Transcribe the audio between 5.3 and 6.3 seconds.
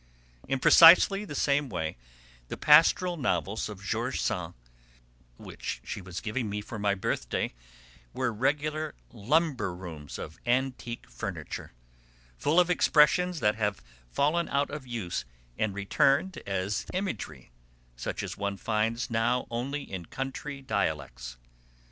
which she was